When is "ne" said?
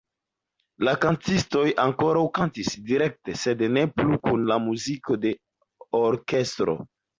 3.77-3.85